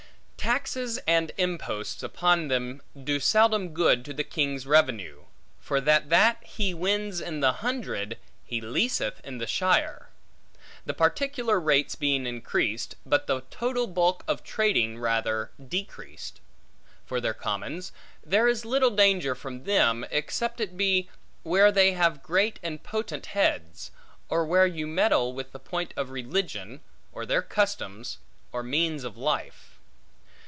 [0.51, 5.25] Taxes and imposts upon them, do seldom good to the king's revenue;
[5.59, 10.09] for that that he wins in the hundred, he leeseth in the shire;
[10.83, 16.41] the particular rates being increased, but the total bulk of trading, rather decreased.
[17.05, 17.91] For their commons;
[18.25, 21.07] there is little danger from them, except it be,
[21.43, 23.91] where they have great and potent heads;
[24.27, 26.81] or where you meddle with the point of religion,
[27.13, 28.17] or their customs,
[28.51, 29.67] or means of life.